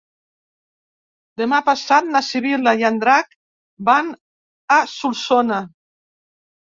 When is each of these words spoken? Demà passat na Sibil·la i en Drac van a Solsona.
Demà 1.41 1.59
passat 1.67 2.09
na 2.15 2.21
Sibil·la 2.29 2.73
i 2.81 2.87
en 2.91 2.97
Drac 3.03 3.37
van 3.91 4.13
a 4.77 4.79
Solsona. 4.99 5.61